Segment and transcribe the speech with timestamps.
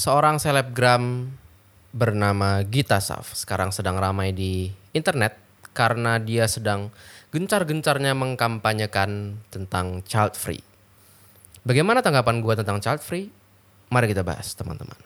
[0.00, 1.28] Seorang selebgram
[1.92, 5.36] bernama Gita Saf sekarang sedang ramai di internet
[5.76, 6.88] karena dia sedang
[7.28, 10.64] gencar-gencarnya mengkampanyekan tentang child free.
[11.68, 13.28] Bagaimana tanggapan gua tentang child free?
[13.92, 14.96] Mari kita bahas, teman-teman.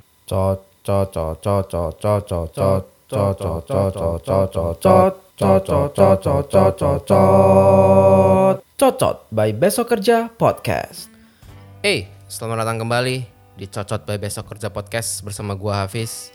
[8.78, 11.10] Cocot by Besok Kerja Podcast.
[11.82, 16.34] Eh, selamat datang kembali di Cocot by Besok Kerja Podcast bersama gua Hafiz.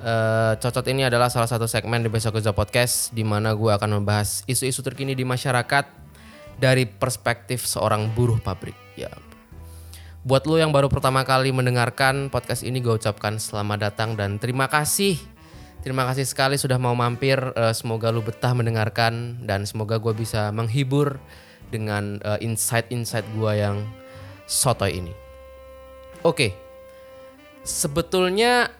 [0.00, 4.00] Eh, Cocot ini adalah salah satu segmen di Besok Kerja Podcast di mana gua akan
[4.00, 5.84] membahas isu-isu terkini di masyarakat
[6.60, 8.76] dari perspektif seorang buruh pabrik.
[8.94, 9.12] Ya.
[10.22, 14.70] Buat lo yang baru pertama kali mendengarkan podcast ini gue ucapkan selamat datang dan terima
[14.70, 15.18] kasih.
[15.82, 17.42] Terima kasih sekali sudah mau mampir.
[17.58, 21.18] Eh, semoga lu betah mendengarkan dan semoga gue bisa menghibur
[21.74, 23.82] dengan eh, insight-insight gue yang
[24.46, 25.31] sotoy ini.
[26.22, 26.54] Oke,
[27.66, 28.70] sebetulnya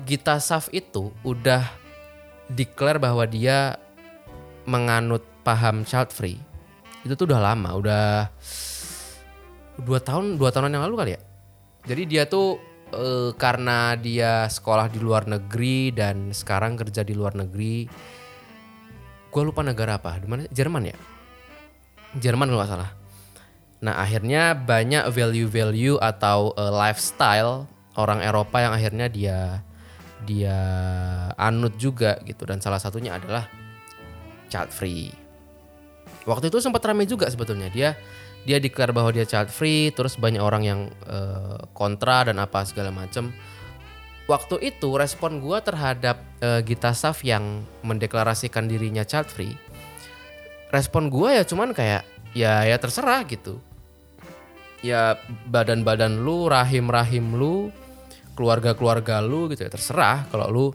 [0.00, 1.68] Gita Saf itu udah
[2.48, 3.76] declare bahwa dia
[4.64, 6.40] menganut paham child free.
[7.04, 8.32] Itu tuh udah lama, udah
[9.76, 11.20] dua tahun dua tahunan yang lalu kali ya.
[11.84, 12.56] Jadi dia tuh
[12.96, 17.84] eh, karena dia sekolah di luar negeri dan sekarang kerja di luar negeri.
[19.28, 20.48] Gue lupa negara apa, di mana?
[20.48, 20.96] Jerman ya.
[22.16, 22.99] Jerman kalau nggak salah.
[23.80, 27.64] Nah akhirnya banyak value-value atau eh, lifestyle
[27.96, 29.38] orang Eropa yang akhirnya dia
[30.20, 30.58] dia
[31.40, 33.48] anut juga gitu dan salah satunya adalah
[34.52, 35.08] child free.
[36.28, 37.96] Waktu itu sempat ramai juga sebetulnya dia
[38.44, 42.92] dia declare bahwa dia child free terus banyak orang yang eh, kontra dan apa segala
[42.92, 43.32] macam.
[44.28, 49.56] Waktu itu respon gua terhadap eh, Gita Saf yang mendeklarasikan dirinya child free
[50.70, 53.58] respon gua ya cuman kayak ya ya terserah gitu
[54.80, 55.16] ya
[55.48, 57.68] badan-badan lu rahim-rahim lu
[58.34, 60.66] keluarga-keluarga lu gitu ya terserah kalau lu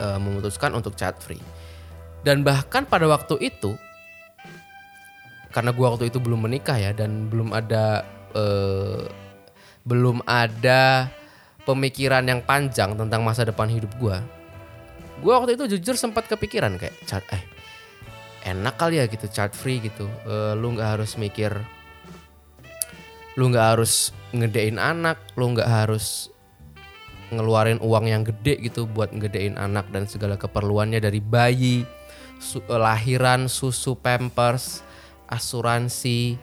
[0.00, 1.40] eh, memutuskan untuk child free.
[2.22, 3.74] Dan bahkan pada waktu itu
[5.52, 9.04] karena gua waktu itu belum menikah ya dan belum ada eh,
[9.84, 11.10] belum ada
[11.66, 14.22] pemikiran yang panjang tentang masa depan hidup gua
[15.20, 17.42] gua waktu itu jujur sempat kepikiran kayak child eh
[18.42, 20.06] enak kali ya gitu child free gitu.
[20.26, 21.54] Eh, lu nggak harus mikir
[23.36, 26.32] lu nggak harus ngedein anak lu nggak harus
[27.32, 31.88] ngeluarin uang yang gede gitu buat ngedein anak dan segala keperluannya dari bayi
[32.36, 34.84] su- eh, lahiran susu pampers
[35.32, 36.36] asuransi.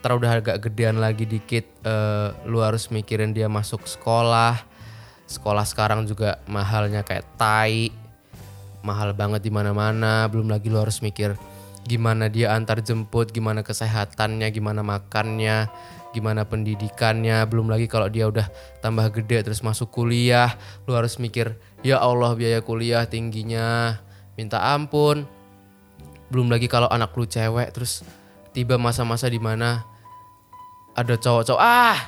[0.00, 4.56] Ntar udah agak gedean lagi dikit eh, lu harus mikirin dia masuk sekolah.
[5.28, 7.92] Sekolah sekarang juga mahalnya kayak tai
[8.80, 10.24] mahal banget di mana-mana.
[10.32, 11.36] Belum lagi lu harus mikir
[11.84, 15.68] gimana dia antar jemput gimana kesehatannya gimana makannya
[16.10, 18.50] gimana pendidikannya belum lagi kalau dia udah
[18.82, 21.54] tambah gede terus masuk kuliah lu harus mikir
[21.86, 23.98] ya Allah biaya kuliah tingginya
[24.34, 25.28] minta ampun.
[26.30, 28.06] Belum lagi kalau anak lu cewek terus
[28.54, 29.82] tiba masa-masa di mana
[30.94, 31.98] ada cowok-cowok ah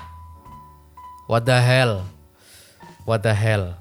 [1.27, 2.07] what the hell
[3.07, 3.79] what the hell.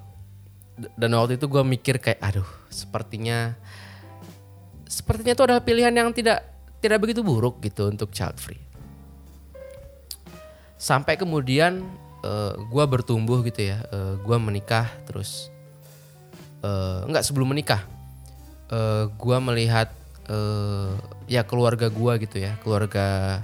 [0.98, 3.54] Dan waktu itu gue mikir kayak aduh sepertinya
[4.90, 6.42] sepertinya itu adalah pilihan yang tidak
[6.82, 8.71] tidak begitu buruk gitu untuk child free
[10.82, 11.86] sampai kemudian
[12.26, 15.54] eh, gua bertumbuh gitu ya eh, gua menikah terus
[16.66, 17.86] eh, enggak sebelum menikah
[18.74, 19.94] eh, gua melihat
[20.26, 20.98] eh,
[21.30, 23.40] ya keluarga gua gitu ya keluarga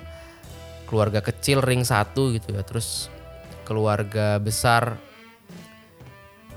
[0.89, 3.13] keluarga kecil ring satu gitu ya terus
[3.69, 4.97] keluarga besar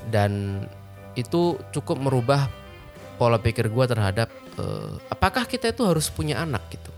[0.08, 0.64] dan
[1.18, 2.48] itu cukup merubah
[3.20, 6.88] pola pikir gue terhadap eh, apakah kita itu harus punya anak gitu.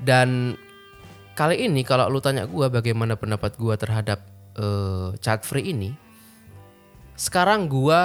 [0.00, 0.58] Dan
[1.40, 4.20] kali ini kalau lu tanya gue bagaimana pendapat gue terhadap
[4.60, 5.96] eh, child free ini
[7.16, 8.00] sekarang gue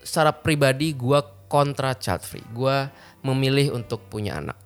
[0.00, 2.44] secara pribadi gue kontra child free.
[2.52, 2.88] Gue
[3.24, 4.60] memilih untuk punya anak.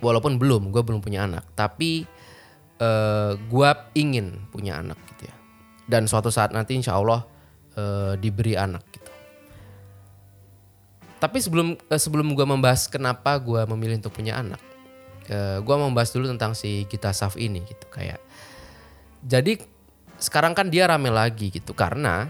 [0.00, 1.44] Walaupun belum gue belum punya anak.
[1.52, 2.08] Tapi
[2.80, 5.36] eh gue ingin punya anak gitu ya.
[5.84, 7.28] Dan suatu saat nanti insya Allah
[7.76, 9.12] eh, diberi anak gitu.
[11.20, 14.69] Tapi sebelum eh, sebelum gue membahas kenapa gue memilih untuk punya anak
[15.30, 17.86] eh, gue mau membahas dulu tentang si Gita Saf ini gitu.
[17.86, 18.18] Kayak
[19.22, 19.62] jadi
[20.18, 21.70] sekarang kan dia rame lagi gitu.
[21.72, 22.26] Karena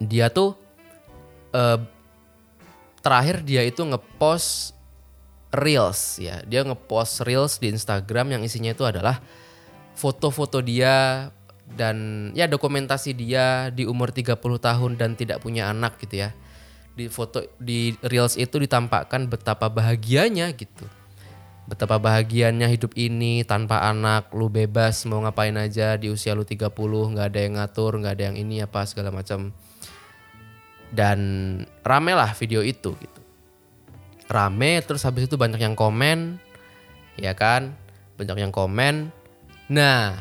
[0.00, 0.56] dia tuh
[1.52, 1.78] eh,
[3.04, 4.72] terakhir dia itu ngepost
[5.52, 6.40] reels ya.
[6.48, 9.20] Dia ngepost reels di Instagram yang isinya itu adalah
[9.96, 11.28] foto-foto dia
[11.66, 16.32] dan ya dokumentasi dia di umur 30 tahun dan tidak punya anak gitu ya.
[16.96, 20.88] Di foto di reels itu ditampakkan betapa bahagianya gitu
[21.66, 26.70] betapa bahagianya hidup ini tanpa anak, lu bebas mau ngapain aja di usia lu 30,
[27.12, 29.50] nggak ada yang ngatur, nggak ada yang ini apa segala macam.
[30.94, 31.18] Dan
[31.82, 33.20] rame lah video itu gitu.
[34.30, 36.38] Rame terus habis itu banyak yang komen,
[37.18, 37.74] ya kan?
[38.14, 39.10] Banyak yang komen.
[39.66, 40.14] Nah,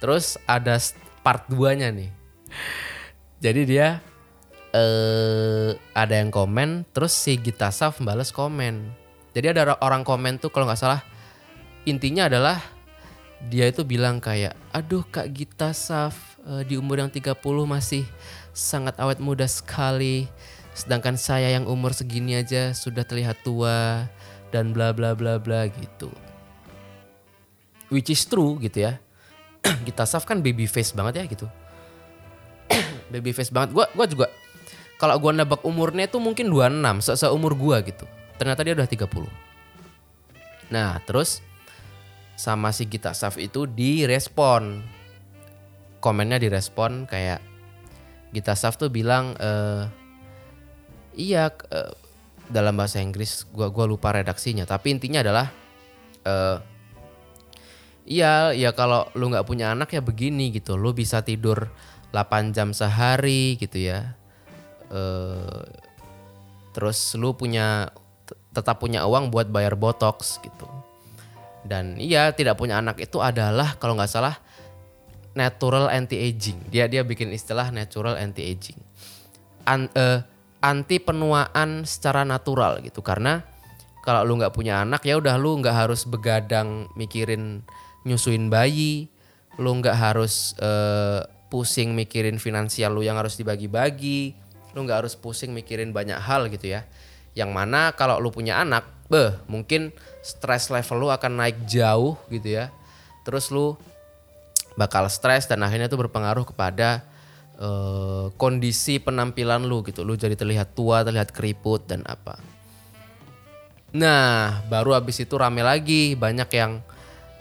[0.00, 0.76] terus ada
[1.24, 2.12] part 2-nya nih.
[3.40, 4.04] Jadi dia
[4.68, 9.07] eh ada yang komen, terus si Gita Saf balas komen.
[9.36, 11.00] Jadi ada orang komen tuh kalau nggak salah
[11.88, 12.60] intinya adalah
[13.46, 18.02] dia itu bilang kayak, aduh Kak Gita Saf eh, di umur yang 30 masih
[18.50, 20.26] sangat awet muda sekali.
[20.74, 24.06] Sedangkan saya yang umur segini aja sudah terlihat tua
[24.50, 26.10] dan bla bla bla bla gitu.
[27.88, 28.98] Which is true gitu ya.
[29.86, 31.46] Gita Saf kan baby face banget ya gitu.
[33.14, 33.70] baby face banget.
[33.70, 34.26] Gua gua juga
[34.98, 38.06] kalau gua nebak umurnya itu mungkin 26, se seumur gua gitu.
[38.38, 39.26] Ternyata dia udah 30.
[40.70, 41.42] Nah, terus
[42.38, 44.80] sama si Gita Saf itu direspon.
[45.98, 47.42] Komennya direspon kayak
[48.30, 49.84] Gita Saf tuh bilang eh
[51.18, 51.92] iya eh,
[52.46, 55.46] dalam bahasa Inggris gua gua lupa redaksinya, tapi intinya adalah
[56.22, 56.58] eh
[58.08, 60.80] Iya, ya kalau lu nggak punya anak ya begini gitu.
[60.80, 61.68] Lu bisa tidur
[62.08, 64.16] 8 jam sehari gitu ya.
[64.88, 65.68] Eh
[66.72, 67.92] terus lu punya
[68.52, 70.66] tetap punya uang buat bayar botox gitu.
[71.66, 74.36] Dan iya tidak punya anak itu adalah kalau nggak salah
[75.36, 76.70] natural anti aging.
[76.72, 78.78] Dia dia bikin istilah natural anti aging.
[79.68, 80.24] An, eh,
[80.64, 83.44] anti penuaan secara natural gitu karena
[84.02, 87.60] kalau lu nggak punya anak ya udah lu nggak harus begadang mikirin
[88.08, 89.12] nyusuin bayi,
[89.60, 91.20] lu nggak harus eh,
[91.52, 94.32] pusing mikirin finansial lu yang harus dibagi-bagi,
[94.72, 96.88] lu nggak harus pusing mikirin banyak hal gitu ya.
[97.38, 99.94] Yang mana kalau lu punya anak, beh mungkin
[100.26, 102.74] stress level lu akan naik jauh gitu ya.
[103.22, 103.78] Terus lu
[104.74, 107.06] bakal stres dan akhirnya itu berpengaruh kepada
[107.58, 110.02] eh, kondisi penampilan lu gitu.
[110.02, 112.38] Lu jadi terlihat tua, terlihat keriput dan apa.
[113.88, 116.82] Nah, baru habis itu rame lagi banyak yang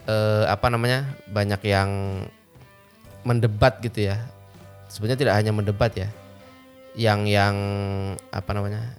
[0.08, 1.04] eh, apa namanya?
[1.28, 1.90] banyak yang
[3.28, 4.24] mendebat gitu ya.
[4.88, 6.08] Sebenarnya tidak hanya mendebat ya.
[6.96, 7.56] Yang yang
[8.32, 8.96] apa namanya?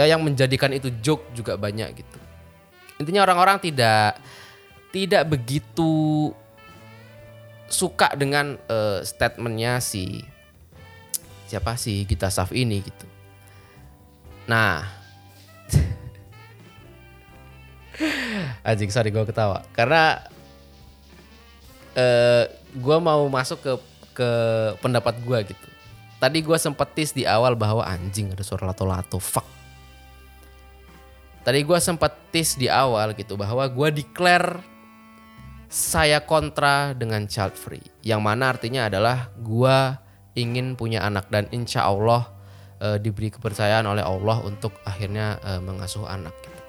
[0.00, 2.18] Ya yang menjadikan itu joke juga banyak gitu.
[2.96, 4.16] Intinya orang-orang tidak
[4.88, 6.32] tidak begitu
[7.68, 10.24] suka dengan eh, statementnya si
[11.44, 13.06] siapa sih Gita Saf ini gitu.
[14.48, 14.88] Nah,
[18.66, 20.24] anjing sorry gue ketawa karena
[21.92, 23.72] eh gue mau masuk ke
[24.16, 24.30] ke
[24.80, 25.68] pendapat gue gitu.
[26.20, 29.59] Tadi gue sempet tease di awal bahwa anjing ada suara lato-lato fuck.
[31.40, 34.60] Tadi gue sempet tease di awal gitu bahwa gue declare
[35.70, 37.84] saya kontra dengan child free.
[38.04, 39.76] Yang mana artinya adalah gue
[40.36, 42.28] ingin punya anak dan insya Allah
[42.82, 46.34] eh, diberi kepercayaan oleh Allah untuk akhirnya eh, mengasuh anak.
[46.44, 46.62] Gitu.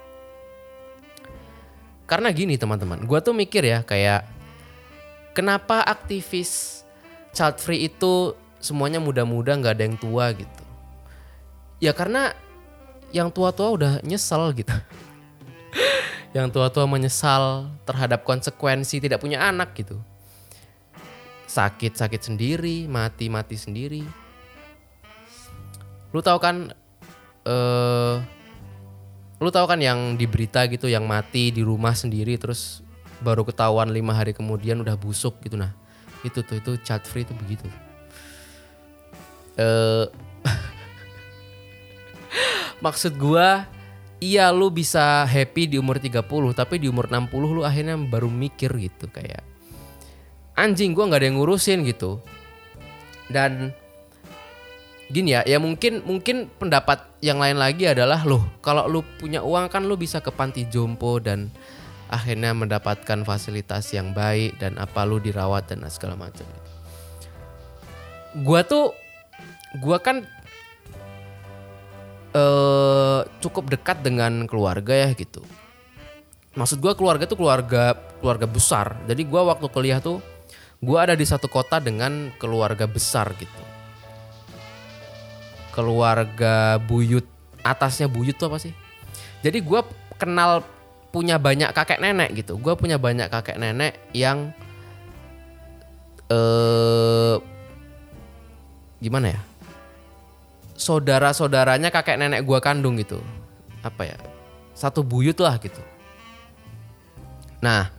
[2.08, 4.28] Karena gini teman-teman, gue tuh mikir ya kayak
[5.32, 6.84] kenapa aktivis
[7.32, 10.64] child free itu semuanya muda-muda nggak ada yang tua gitu.
[11.82, 12.38] Ya karena
[13.12, 14.72] yang tua-tua udah nyesel gitu.
[16.36, 20.00] yang tua-tua menyesal terhadap konsekuensi tidak punya anak gitu.
[21.48, 24.04] Sakit-sakit sendiri, mati-mati sendiri.
[26.16, 26.72] Lu tahu kan
[27.48, 28.16] eh
[29.42, 32.86] lu tahu kan yang di berita gitu yang mati di rumah sendiri terus
[33.26, 35.74] baru ketahuan lima hari kemudian udah busuk gitu nah
[36.22, 37.66] itu tuh itu child free itu begitu
[39.58, 40.06] eh
[42.82, 43.70] maksud gua
[44.22, 48.74] iya lu bisa happy di umur 30 tapi di umur 60 lu akhirnya baru mikir
[48.78, 49.46] gitu kayak
[50.58, 52.20] anjing gua nggak ada yang ngurusin gitu
[53.32, 53.72] dan
[55.12, 59.68] gini ya ya mungkin mungkin pendapat yang lain lagi adalah loh kalau lu punya uang
[59.70, 61.52] kan lu bisa ke panti jompo dan
[62.12, 66.44] akhirnya mendapatkan fasilitas yang baik dan apa lu dirawat dan segala macam.
[68.44, 68.92] Gua tuh
[69.80, 70.28] gua kan
[72.32, 75.44] eh cukup dekat dengan keluarga ya gitu.
[76.56, 79.00] Maksud gua keluarga tuh keluarga keluarga besar.
[79.08, 80.20] Jadi gua waktu kuliah tuh
[80.84, 83.64] gua ada di satu kota dengan keluarga besar gitu.
[85.72, 87.24] Keluarga buyut
[87.64, 88.74] atasnya buyut tuh apa sih?
[89.44, 89.84] Jadi gua
[90.20, 90.64] kenal
[91.12, 92.56] punya banyak kakek nenek gitu.
[92.58, 94.56] Gue punya banyak kakek nenek yang
[96.32, 97.36] eh
[99.04, 99.42] gimana ya?
[100.82, 103.22] Saudara-saudaranya kakek nenek gue kandung gitu.
[103.86, 104.18] Apa ya?
[104.74, 105.78] Satu buyut lah gitu.
[107.62, 107.94] Nah,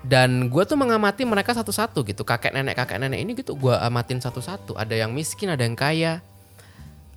[0.00, 2.24] dan gue tuh mengamati mereka satu-satu gitu.
[2.24, 4.80] Kakek nenek kakek nenek ini gitu gue amatin satu-satu.
[4.80, 6.24] Ada yang miskin, ada yang kaya.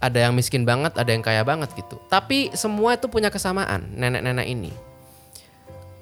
[0.03, 1.95] Ada yang miskin banget, ada yang kaya banget gitu.
[2.12, 4.71] Tapi semua itu punya kesamaan nenek-nenek ini.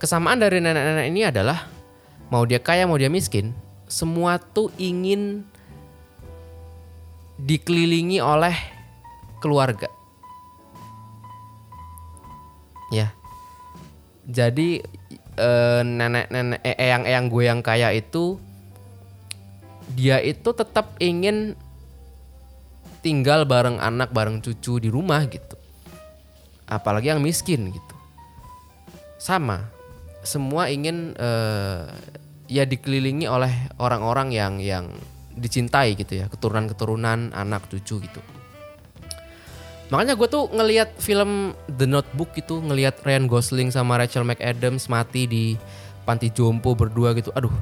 [0.01, 1.69] Kesamaan dari nenek-nenek ini adalah
[2.27, 3.55] mau dia kaya mau dia miskin,
[3.87, 5.47] semua tuh ingin
[7.39, 8.55] dikelilingi oleh
[9.43, 9.91] keluarga.
[12.93, 13.11] Ya.
[14.25, 14.81] Jadi
[15.37, 18.41] eh, nenek-nenek eh, eyang-eyang gue yang kaya itu
[19.93, 21.53] dia itu tetap ingin
[23.05, 25.59] tinggal bareng anak bareng cucu di rumah gitu.
[26.65, 27.95] Apalagi yang miskin gitu.
[29.21, 29.69] Sama.
[30.25, 31.85] Semua ingin eh,
[32.49, 34.89] ya dikelilingi oleh orang-orang yang yang
[35.35, 38.21] dicintai gitu ya, keturunan-keturunan anak cucu gitu.
[39.93, 45.29] Makanya gue tuh ngelihat film The Notebook gitu, ngelihat Ryan Gosling sama Rachel McAdams mati
[45.29, 45.45] di
[46.07, 47.29] panti jompo berdua gitu.
[47.37, 47.53] Aduh,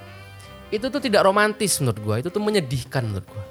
[0.71, 3.43] itu tuh tidak romantis menurut gue, itu tuh menyedihkan menurut gue.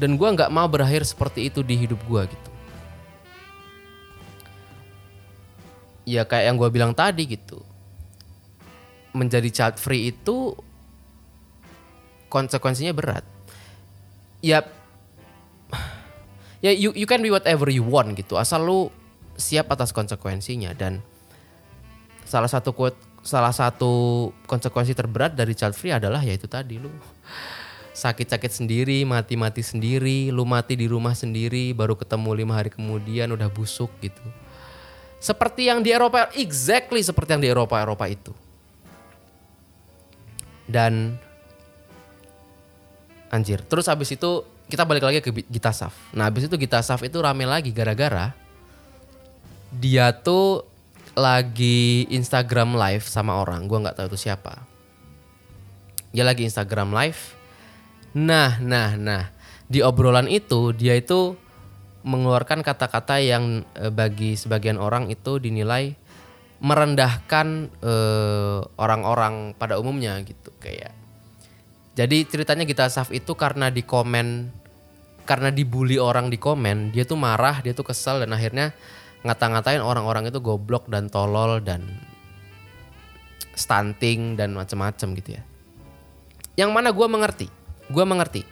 [0.00, 2.50] Dan gue nggak mau berakhir seperti itu di hidup gue gitu.
[6.08, 7.60] Ya kayak yang gue bilang tadi gitu.
[9.12, 10.56] Menjadi child free itu
[12.32, 13.28] konsekuensinya berat.
[14.40, 14.64] Ya
[16.64, 18.80] ya you you can be whatever you want gitu asal lu
[19.36, 20.72] siap atas konsekuensinya.
[20.72, 21.04] Dan
[22.24, 26.90] salah satu quote salah satu konsekuensi terberat dari child free adalah yaitu tadi lu
[27.92, 33.52] sakit-sakit sendiri mati-mati sendiri lu mati di rumah sendiri baru ketemu lima hari kemudian udah
[33.52, 34.24] busuk gitu.
[35.22, 38.34] Seperti yang di Eropa exactly seperti yang di Eropa Eropa itu.
[40.66, 41.20] Dan
[43.32, 45.92] anjir terus habis itu kita balik lagi ke Gita Saf.
[46.16, 48.32] Nah habis itu Gita Saf itu rame lagi gara-gara
[49.72, 50.68] dia tuh
[51.12, 54.64] lagi Instagram live sama orang, gua nggak tahu itu siapa.
[56.12, 57.20] Dia lagi Instagram live.
[58.12, 59.32] Nah, nah, nah
[59.68, 61.36] di obrolan itu dia itu
[62.04, 65.96] mengeluarkan kata-kata yang eh, bagi sebagian orang itu dinilai
[66.60, 71.01] merendahkan eh, orang-orang pada umumnya gitu kayak.
[71.92, 74.48] Jadi ceritanya Gita Saf itu karena di komen
[75.22, 78.74] karena dibully orang di komen, dia tuh marah, dia tuh kesel dan akhirnya
[79.22, 81.86] ngata-ngatain orang-orang itu goblok dan tolol dan
[83.54, 85.42] stunting dan macem-macem gitu ya.
[86.58, 87.46] Yang mana gue mengerti,
[87.86, 88.42] gue mengerti.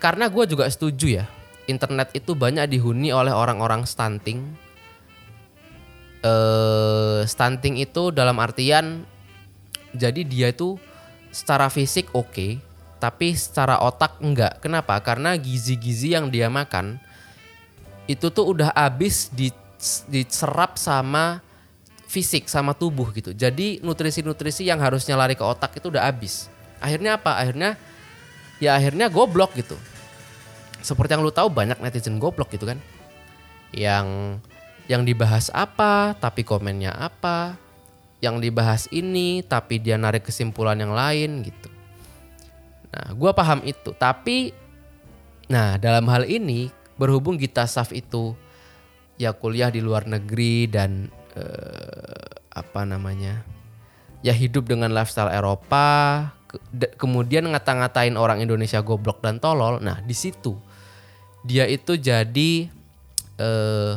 [0.00, 1.24] Karena gue juga setuju ya,
[1.68, 4.42] internet itu banyak dihuni oleh orang-orang stunting.
[6.24, 9.06] Eh, stunting itu dalam artian
[9.94, 10.80] jadi dia itu
[11.30, 12.50] secara fisik oke, okay,
[12.98, 14.58] tapi secara otak enggak.
[14.62, 14.98] Kenapa?
[15.00, 16.98] Karena gizi-gizi yang dia makan
[18.10, 19.54] itu tuh udah habis di,
[20.10, 21.40] diserap sama
[22.08, 23.30] fisik sama tubuh gitu.
[23.36, 26.50] Jadi nutrisi-nutrisi yang harusnya lari ke otak itu udah habis.
[26.80, 27.38] Akhirnya apa?
[27.38, 27.76] Akhirnya
[28.58, 29.76] ya akhirnya goblok gitu.
[30.80, 32.80] Seperti yang lu tahu banyak netizen goblok gitu kan.
[33.70, 34.40] Yang
[34.88, 37.60] yang dibahas apa, tapi komennya apa.
[38.24, 41.68] Yang dibahas ini, tapi dia narik kesimpulan yang lain gitu.
[42.88, 43.92] Nah, gue paham itu.
[43.96, 44.52] Tapi,
[45.48, 48.34] nah dalam hal ini berhubung Gita Saf itu
[49.18, 53.42] ya kuliah di luar negeri dan eh, apa namanya
[54.22, 55.86] ya hidup dengan lifestyle Eropa,
[56.50, 56.58] ke,
[56.98, 59.78] kemudian ngata-ngatain orang Indonesia goblok dan tolol.
[59.78, 60.58] Nah di situ
[61.46, 62.66] dia itu jadi
[63.38, 63.92] eh,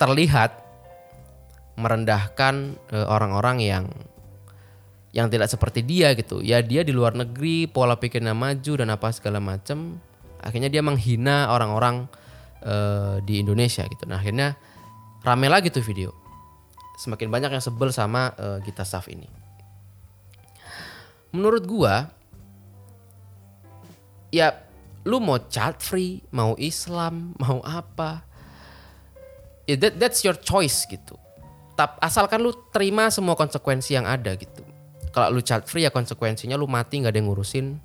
[0.00, 0.50] terlihat
[1.76, 3.84] merendahkan eh, orang-orang yang
[5.12, 6.40] yang tidak seperti dia gitu.
[6.40, 10.00] Ya dia di luar negeri, pola pikirnya maju dan apa segala macam.
[10.40, 12.08] Akhirnya dia menghina orang-orang
[12.64, 14.08] uh, di Indonesia gitu.
[14.08, 14.56] Nah akhirnya
[15.20, 16.16] rame lagi tuh video.
[16.96, 19.28] Semakin banyak yang sebel sama uh, Gita Saf ini.
[21.32, 22.08] Menurut gua,
[24.32, 24.52] ya
[25.04, 28.24] lu mau child free, mau Islam, mau apa,
[29.64, 31.16] ya that, that's your choice gitu.
[31.72, 34.61] Tap, asalkan lu terima semua konsekuensi yang ada gitu
[35.12, 37.76] kalau lu child free ya konsekuensinya lu mati nggak ada yang ngurusin.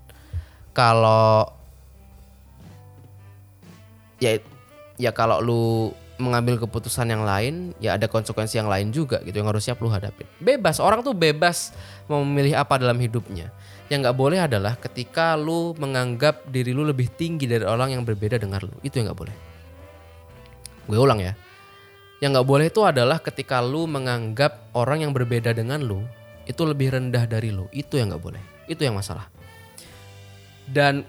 [0.72, 1.51] Kalau
[4.24, 4.39] ya
[4.96, 9.51] ya kalau lu mengambil keputusan yang lain ya ada konsekuensi yang lain juga gitu yang
[9.51, 10.25] harus siap lu hadapin.
[10.41, 11.75] Bebas orang tuh bebas
[12.10, 13.53] memilih apa dalam hidupnya.
[13.91, 18.41] Yang nggak boleh adalah ketika lu menganggap diri lu lebih tinggi dari orang yang berbeda
[18.41, 18.74] dengan lu.
[18.81, 19.36] Itu yang nggak boleh.
[20.89, 21.36] Gue ulang ya.
[22.24, 26.01] Yang nggak boleh itu adalah ketika lu menganggap orang yang berbeda dengan lu
[26.48, 27.68] itu lebih rendah dari lo.
[27.75, 28.44] Itu yang nggak boleh.
[28.72, 29.27] Itu yang masalah.
[30.63, 31.04] Dan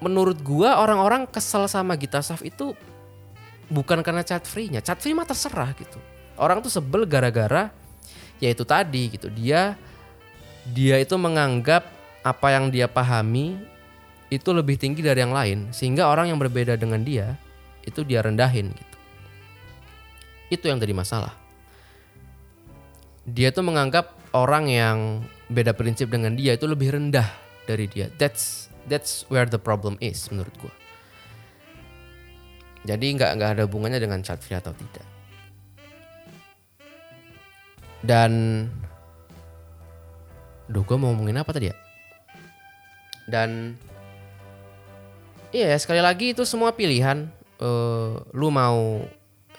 [0.00, 2.72] menurut gua orang-orang kesel sama Gita Saf itu
[3.68, 4.80] bukan karena chat free-nya.
[4.80, 6.00] Chat free mah terserah gitu.
[6.40, 7.68] Orang tuh sebel gara-gara
[8.38, 9.74] yaitu tadi gitu dia
[10.70, 11.86] dia itu menganggap
[12.22, 13.58] apa yang dia pahami
[14.28, 17.34] itu lebih tinggi dari yang lain sehingga orang yang berbeda dengan dia
[17.82, 18.96] itu dia rendahin gitu
[20.54, 21.34] itu yang jadi masalah
[23.28, 24.14] dia tuh menganggap
[24.44, 27.26] orang yang beda prinsip dengan dia itu lebih rendah
[27.66, 28.06] dari dia.
[28.16, 30.74] That's that's where the problem is menurut gua.
[32.86, 35.06] Jadi nggak nggak ada hubungannya dengan child free atau tidak.
[37.98, 38.64] Dan
[40.68, 41.76] Duh gue mau ngomongin apa tadi ya?
[43.24, 43.74] Dan
[45.48, 47.24] Iya sekali lagi itu semua pilihan.
[47.56, 49.00] Uh, Lu mau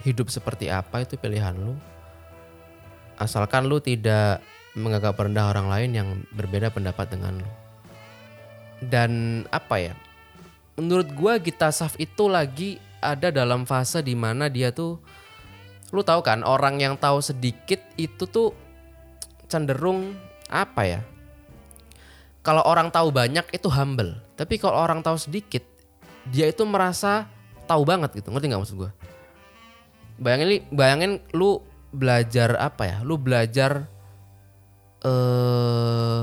[0.05, 1.73] hidup seperti apa itu pilihan lu.
[3.19, 4.39] Asalkan lu tidak
[4.77, 7.49] menganggap rendah orang lain yang berbeda pendapat dengan lu
[8.83, 9.93] Dan apa ya
[10.79, 15.01] Menurut gue Gita Saf itu lagi ada dalam fase di mana dia tuh
[15.89, 18.53] Lu tahu kan orang yang tahu sedikit itu tuh
[19.49, 20.13] cenderung
[20.47, 21.01] apa ya?
[22.45, 25.65] Kalau orang tahu banyak itu humble, tapi kalau orang tahu sedikit,
[26.29, 27.27] dia itu merasa
[27.67, 28.31] tahu banget gitu.
[28.31, 28.91] Ngerti nggak maksud gue?
[30.21, 31.59] Bayangin, bayangin lu
[31.91, 32.97] belajar apa ya?
[33.03, 33.89] Lu belajar,
[35.03, 36.21] eh,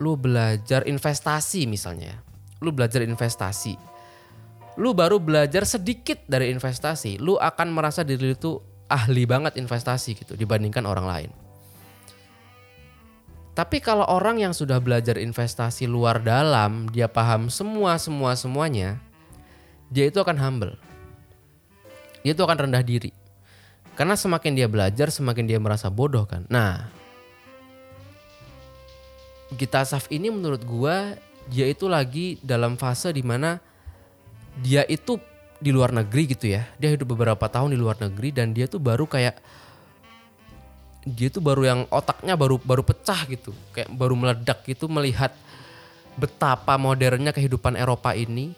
[0.00, 2.20] lu belajar investasi misalnya.
[2.60, 3.76] Lu belajar investasi.
[4.74, 8.58] Lu baru belajar sedikit dari investasi, lu akan merasa diri tuh
[8.90, 11.30] ahli banget investasi gitu dibandingkan orang lain.
[13.54, 18.98] Tapi kalau orang yang sudah belajar investasi luar dalam, dia paham semua semua semuanya,
[19.94, 20.74] dia itu akan humble.
[22.26, 23.14] Dia itu akan rendah diri.
[23.94, 26.50] Karena semakin dia belajar, semakin dia merasa bodoh kan.
[26.50, 26.90] Nah,
[29.52, 31.20] Gita Saf ini menurut gua
[31.52, 33.60] dia itu lagi dalam fase di mana
[34.64, 35.20] dia itu
[35.60, 36.64] di luar negeri gitu ya.
[36.80, 39.36] Dia hidup beberapa tahun di luar negeri dan dia tuh baru kayak
[41.04, 43.52] dia tuh baru yang otaknya baru baru pecah gitu.
[43.76, 45.36] Kayak baru meledak gitu melihat
[46.16, 48.56] betapa modernnya kehidupan Eropa ini.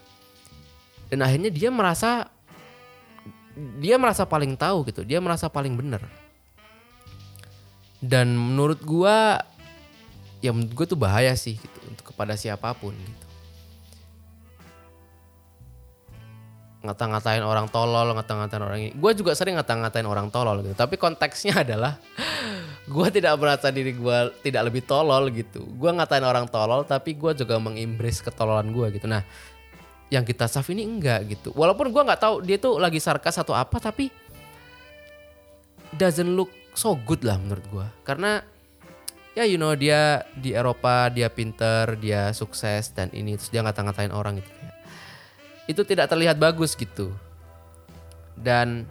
[1.10, 2.30] Dan akhirnya dia merasa
[3.80, 6.02] dia merasa paling tahu gitu dia merasa paling benar.
[7.98, 9.42] Dan menurut gua
[10.46, 13.26] ya menurut gua tuh bahaya sih gitu untuk kepada siapa pun gitu
[16.86, 18.92] ngata-ngatain orang tolol, ngata-ngatain orang ini.
[18.94, 20.78] Gue juga sering ngata-ngatain orang tolol gitu.
[20.78, 21.98] Tapi konteksnya adalah
[22.86, 25.66] gue tidak merasa diri gue tidak lebih tolol gitu.
[25.74, 29.10] Gue ngatain orang tolol, tapi gue juga mengimbris ketololan gue gitu.
[29.10, 29.26] Nah,
[30.14, 31.50] yang kita saf ini enggak gitu.
[31.58, 34.06] Walaupun gue nggak tahu dia tuh lagi sarkas atau apa, tapi
[35.98, 37.86] doesn't look so good lah menurut gue.
[38.06, 38.38] Karena
[39.36, 44.10] ya you know dia di Eropa dia pinter, dia sukses dan ini terus dia ngata-ngatain
[44.10, 44.50] orang gitu.
[45.68, 47.12] Itu tidak terlihat bagus gitu.
[48.32, 48.88] Dan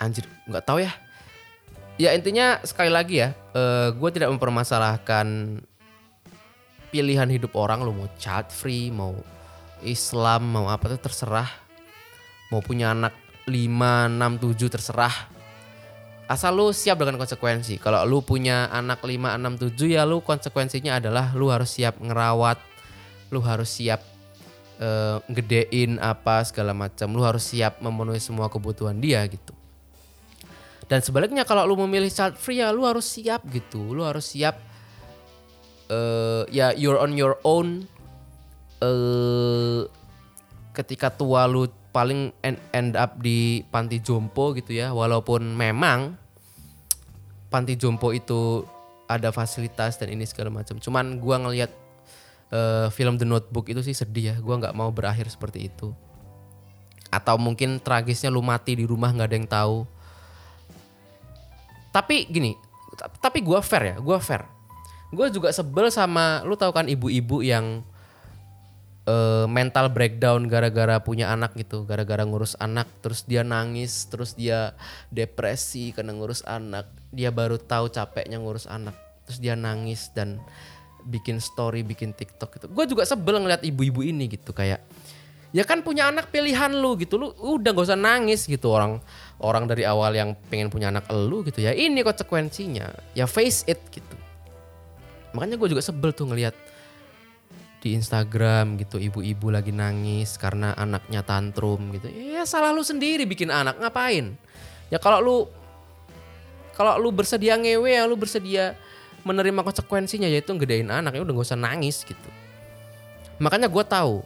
[0.00, 0.92] anjir nggak tahu ya.
[2.00, 5.60] Ya intinya sekali lagi ya uh, gue tidak mempermasalahkan
[6.90, 9.14] pilihan hidup orang lo mau child free mau
[9.84, 11.52] Islam mau apa tuh terserah.
[12.48, 13.12] Mau punya anak
[13.44, 15.33] 5, 6, 7 terserah
[16.24, 17.76] asal lu siap dengan konsekuensi.
[17.76, 22.56] Kalau lu punya anak 5, 6, 7 ya lu konsekuensinya adalah lu harus siap ngerawat
[23.32, 24.00] lu harus siap
[24.78, 27.10] uh, gedein apa segala macam.
[27.12, 29.52] Lu harus siap memenuhi semua kebutuhan dia gitu.
[30.84, 33.92] Dan sebaliknya kalau lu memilih child free ya lu harus siap gitu.
[33.92, 34.60] Lu harus siap
[35.90, 37.88] uh, ya you're on your own
[38.84, 39.88] uh,
[40.76, 46.18] ketika tua lu paling end, end up di panti jompo gitu ya walaupun memang
[47.54, 48.66] panti jompo itu
[49.06, 51.84] ada fasilitas dan ini segala macam cuman gua ngelihat
[52.54, 54.36] uh, film The Notebook itu sih sedih ya.
[54.38, 55.90] Gue nggak mau berakhir seperti itu.
[57.10, 59.78] Atau mungkin tragisnya lu mati di rumah nggak ada yang tahu.
[61.94, 62.58] Tapi gini,
[63.22, 64.42] tapi gue fair ya, gue fair.
[65.14, 67.86] Gue juga sebel sama lu tahu kan ibu-ibu yang
[69.08, 74.76] uh, mental breakdown gara-gara punya anak gitu, gara-gara ngurus anak, terus dia nangis, terus dia
[75.12, 78.96] depresi karena ngurus anak, dia baru tahu capeknya ngurus anak,
[79.28, 80.40] terus dia nangis dan
[81.04, 82.66] bikin story, bikin TikTok gitu.
[82.72, 84.80] Gue juga sebel ngeliat ibu-ibu ini gitu kayak
[85.54, 88.98] ya kan punya anak pilihan lu gitu lu udah gak usah nangis gitu orang
[89.38, 91.76] orang dari awal yang pengen punya anak lu gitu ya.
[91.76, 94.16] Ini konsekuensinya ya face it gitu.
[95.36, 96.56] Makanya gue juga sebel tuh ngeliat
[97.84, 103.52] di Instagram gitu ibu-ibu lagi nangis karena anaknya tantrum gitu ya salah lu sendiri bikin
[103.52, 104.32] anak ngapain
[104.88, 105.36] ya kalau lu
[106.72, 108.72] kalau lu bersedia ngewe ya lu bersedia
[109.28, 112.30] menerima konsekuensinya yaitu gedein anak ya udah gak usah nangis gitu
[113.36, 114.24] makanya gue tahu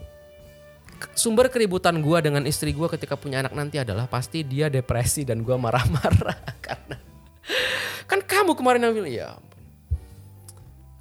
[1.18, 5.42] sumber keributan gue dengan istri gue ketika punya anak nanti adalah pasti dia depresi dan
[5.42, 7.08] gue marah-marah karena
[8.08, 9.30] Kan kamu kemarin yang bilang, ya.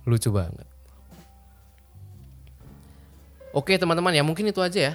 [0.04, 0.68] Lucu banget.
[3.56, 4.94] Oke teman-teman ya mungkin itu aja ya.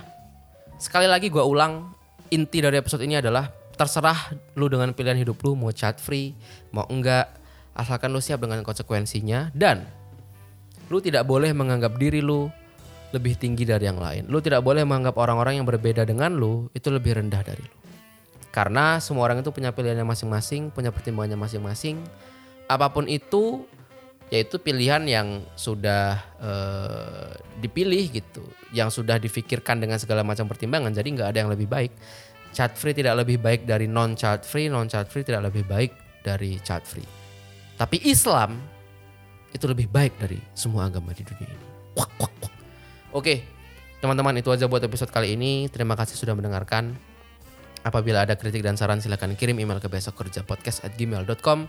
[0.76, 1.94] Sekali lagi gua ulang,
[2.32, 6.36] inti dari episode ini adalah terserah lu dengan pilihan hidup lu mau chat free,
[6.70, 7.32] mau enggak,
[7.72, 9.88] asalkan lu siap dengan konsekuensinya dan
[10.92, 12.52] lu tidak boleh menganggap diri lu
[13.12, 14.28] lebih tinggi dari yang lain.
[14.28, 17.76] Lu tidak boleh menganggap orang-orang yang berbeda dengan lu itu lebih rendah dari lu.
[18.52, 22.04] Karena semua orang itu punya pilihannya masing-masing, punya pertimbangannya masing-masing.
[22.68, 23.64] Apa pun itu,
[24.32, 28.40] yaitu pilihan yang sudah eh, dipilih gitu,
[28.72, 30.88] yang sudah difikirkan dengan segala macam pertimbangan.
[30.88, 31.92] Jadi nggak ada yang lebih baik.
[32.56, 35.92] Chat free tidak lebih baik dari non chat free, non chat free tidak lebih baik
[36.24, 37.04] dari chat free.
[37.76, 38.56] Tapi Islam
[39.52, 41.66] itu lebih baik dari semua agama di dunia ini.
[41.92, 42.32] Wak, wak.
[43.12, 43.44] Oke,
[44.00, 45.68] teman-teman itu aja buat episode kali ini.
[45.68, 46.96] Terima kasih sudah mendengarkan.
[47.84, 51.68] Apabila ada kritik dan saran silahkan kirim email ke besok kerja podcast at gmail.com